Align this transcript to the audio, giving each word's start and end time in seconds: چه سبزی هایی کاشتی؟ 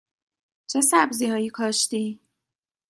چه 0.69 0.81
سبزی 0.81 1.27
هایی 1.31 1.49
کاشتی؟ 1.49 2.19